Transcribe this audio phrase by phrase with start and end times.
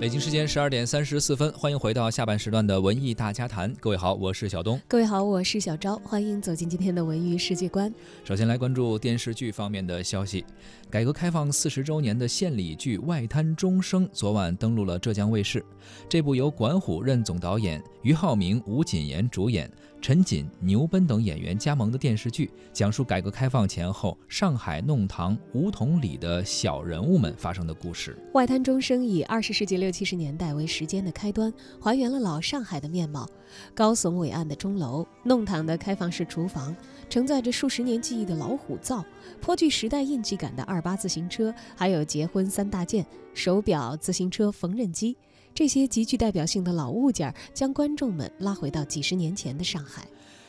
[0.00, 3.74] 北京时间十二点三十四分，欢迎回到下半时段的文艺大家谈。
[3.80, 4.80] 各位好，我是小东。
[4.86, 5.96] 各位好，我是小昭。
[6.04, 7.92] 欢迎走进今天的文娱世界观。
[8.22, 10.44] 首先来关注电视剧方面的消息。
[10.88, 15.64] 改革开放四十周年的献礼剧《外滩钟声》昨晚登陆了浙江卫视。
[16.08, 19.68] 这部由管虎任总导演，俞灏明、吴谨言主演，
[20.00, 28.16] 陈瑾、牛奔等演员加盟的电视剧，讲述改革开放前后上海弄堂梧桐里的小人物们发生的故事。
[28.32, 29.87] 《外滩钟声》以二十世纪六。
[29.88, 33.26] 六七十年代为时间的开端，还原了老上海的面貌：
[33.74, 36.76] 高耸伟岸的钟楼、弄堂的开放式厨房、
[37.08, 39.02] 承载着数十年记忆的老虎灶、
[39.40, 45.16] 颇具时代印记感的二八自行车，还有结婚三大件——手表、自行车、缝纫机。
[45.54, 50.06] 这些极具代表性的老物件，将观众们拉回到几十年前的上海。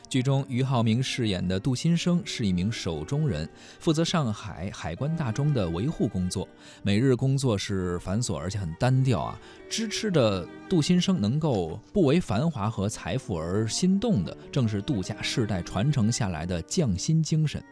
[0.09, 3.48] 剧中，俞灏明饰演的杜新生是一名守中人，
[3.80, 6.48] 负责上海海关大钟的维护工作。
[6.81, 9.39] 每日工作是繁琐而且很单调啊。
[9.69, 17.64] 支持着杜新生能够不为繁华和财富而心动的，正是杜家世代传承下来的匠心精神。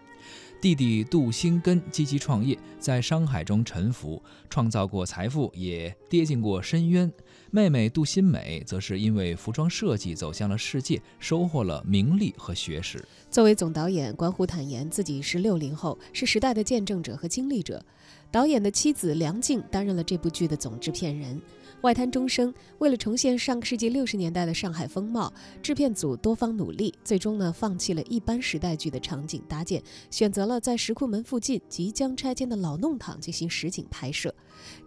[0.59, 7.11] 弟弟杜兴根积极创业，在商海中沉浮，创造过财富，也跌进过深渊。
[7.51, 13.03] 妹妹杜新美则是因为服装设计走向了世界，收获了名利和学识。
[13.29, 17.83] 作为总导演，关虎坦言自己是六零后，是时代的见证者和经历者。
[18.29, 21.39] 导演的妻子梁静担任了这部剧的总制片人。
[21.81, 34.33] 外滩钟声为了重现上个世纪六十年代的上海风貌，制片组多方努力，最终呢放弃了一般时代剧的场景搭建，选择了在石库门附近即将拆迁的老弄堂进行实景拍摄。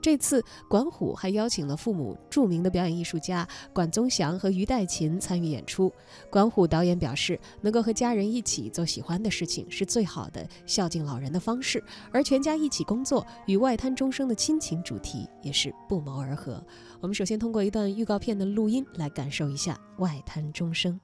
[0.02, 5.92] 这次管虎还邀请了父母著名的表演艺术家管宗祥和于代琴参与演出。
[6.28, 11.82] 管虎导演表示，能够和家人一起做喜欢的事情是最好的孝敬老人的方式，
[12.12, 16.62] 而全家一起工作与外滩钟声的亲情主题也是不谋而合。
[17.00, 21.00] 我们首先通过一段预告片的录音来感受一下外滩钟声。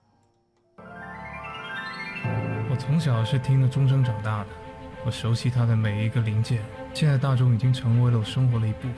[2.68, 4.50] 我从小是听着钟声长大的，
[5.04, 6.62] 我熟悉它的每一个零件。
[6.92, 8.92] 现在大钟已经成为了我生活的一部分。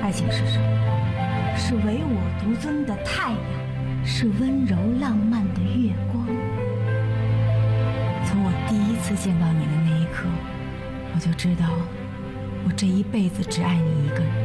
[0.00, 1.56] 爱情是什么？
[1.56, 3.40] 是唯我独尊的太阳，
[4.04, 6.26] 是温柔浪漫的月光。
[8.24, 10.26] 从我第一次见到你的那一刻，
[11.14, 11.68] 我就知道，
[12.64, 14.39] 我这一辈子只爱你一个人。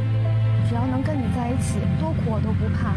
[0.68, 2.92] 只要能跟你在一起，多苦我都不怕。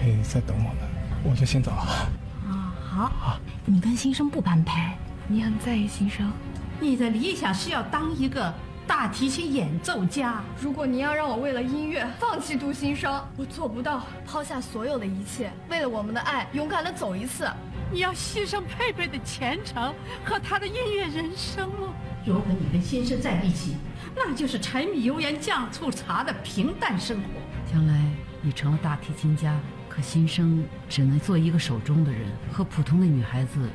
[0.00, 0.86] 佩佩在等我呢，
[1.24, 2.08] 我就先走了。
[2.46, 3.06] 啊，好。
[3.08, 4.80] 好你跟新生不般配。
[5.26, 6.30] 你很在意新生。
[6.78, 8.54] 你的理想是要当一个
[8.86, 10.40] 大提琴演奏家。
[10.60, 14.04] 如果你要让我为了音乐放弃读新生，我做不到。
[14.24, 17.50] 抛下所有的一切，为了我们的爱，勇敢的走一次。
[17.90, 19.92] 你要牺牲佩佩的前程
[20.24, 21.92] 和他的音乐人生吗？
[22.24, 23.74] 如果你跟先生在一起。
[24.18, 27.28] 那就是柴米油盐酱醋茶的平淡生活。
[27.72, 27.94] 将来
[28.42, 29.54] 你成了大提琴家，
[29.88, 33.70] 可新生只能做一个手中的人，和普通的女孩子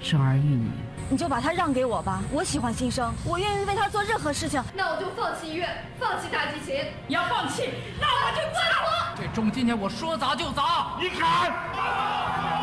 [0.00, 0.70] 生儿育女。
[1.10, 4.62] 你就把他让给我吧，我喜欢新生，我愿意为他做任何事情。
[4.74, 5.68] 那我就放弃音乐，
[6.00, 6.74] 放弃大提琴。
[7.06, 7.68] 你要放弃，
[8.00, 8.60] 那我就走。
[9.14, 12.61] 这钟今天我说砸就砸，你敢？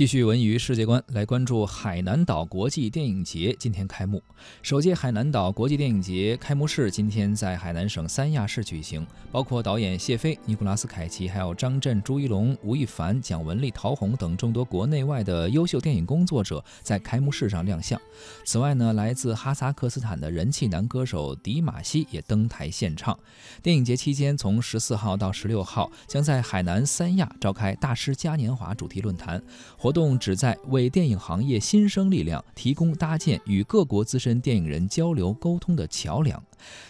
[0.00, 4.22] 继续文娱世界观，来关注海南岛国际电影节今天开幕。
[4.62, 18.00] 首届海南岛国际电影节开幕式今天在海南省三亚市举行，包括导演谢飞、尼古拉斯凯奇，还有张震、朱一龙、吴亦凡、蒋雯丽、陶虹等众多国内外的优秀电影工作者在开幕式上亮相。
[18.46, 23.14] 此外呢，来自哈萨克斯坦的人气男歌手迪玛希也登台献唱。
[23.62, 29.42] 电影节期间，从十四号到十六号，将在海南三亚召开大师嘉年华主题论坛。
[29.76, 36.40] 活活动旨在为电影行业新生力量提供搭建与各国资深电影人交流沟通的桥梁。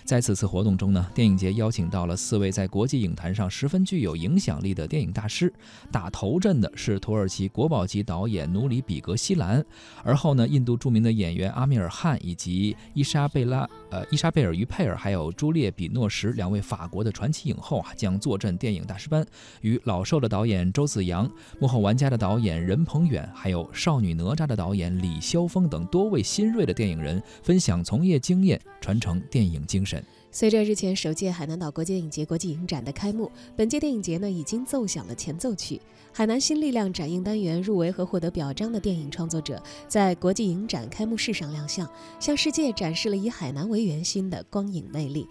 [0.04, 5.50] 在此次活动中呢，电影节邀请到了四位在国际影坛上十分具有影响力的电影大师。
[5.90, 9.64] 打头阵的是土耳其国宝级导演努里比格西兰，
[10.02, 19.24] 而后呢，印度著名的演员阿米尔汗以及伊莎贝拉呃伊莎贝尔于佩尔，还有朱列比诺什两位法国的传奇影后啊，将坐镇电影大师班，
[19.62, 21.30] 与老寿的导演周子扬、
[21.60, 29.64] 幕后玩家的导演任鹏远，还有少女哪吒的导演李霄峰等多位新锐的电影人分享从业经验，传承电影。
[29.64, 30.02] 精神。
[30.32, 35.80] 随着日前首届海南岛国际电影节国际影展的开幕，本届电影节呢已经奏响了前奏曲。
[36.12, 41.88] 海南新力量展映单元入围和获得表彰的电影创作者在国际影展开幕式上亮相，
[42.18, 45.28] 向世界展示了以海南为圆心的光影魅力。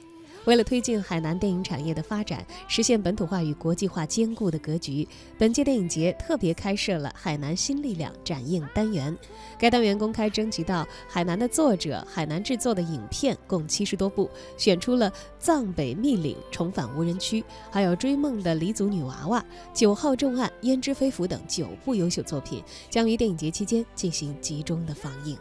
[0.50, 5.08] 为了推进海南电影产业的发展，实现本土化与国际化兼顾的格局，
[5.38, 9.16] 本届电影节特别开设了“海南新力量”展映单元。
[9.60, 19.40] 该单元公开征集到海南的作者、海南制作的影片共七十多部，选出了《藏北密岭重返无人区》、还有《追梦的黎族女娃娃》、
[19.72, 25.38] 《九号重案》、《胭脂飞狐》等九部优秀作品，将于电影节期间进行集中的放映。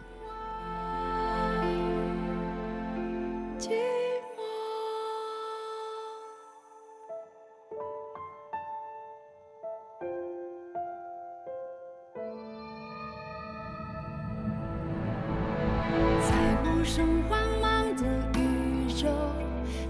[16.89, 18.03] 生慌忙的
[18.41, 19.09] 宇宙，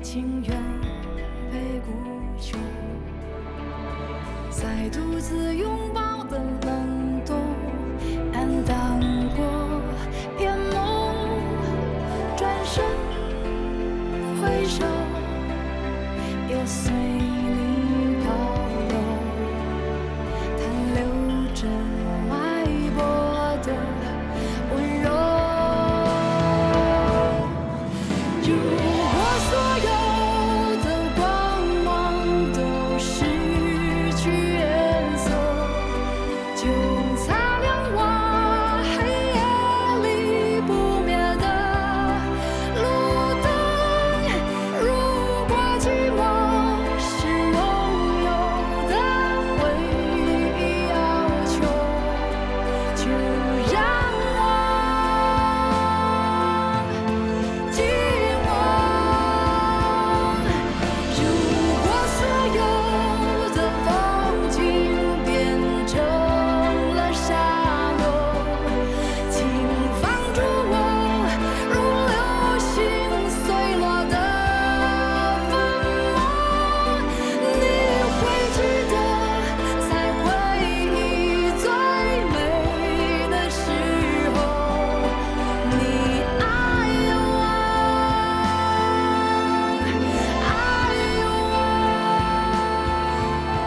[0.02, 0.60] 情愿
[1.48, 1.92] 被孤
[2.40, 2.58] 囚，
[4.50, 7.36] 在独自拥抱的冷冻，
[8.32, 9.00] 暗淡
[9.36, 9.80] 过
[10.36, 11.14] 片梦，
[12.36, 12.84] 转身
[14.42, 14.84] 回首，
[36.68, 36.97] you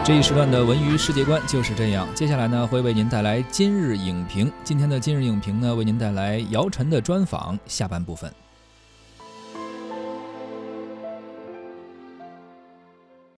[0.04, 2.08] 这一时段的文娱世界观就是这样。
[2.12, 4.50] 接下来呢，会为您带来今日影评。
[4.64, 8.28] 今天的今日影评呢，为您带来姚晨的专访下半部分。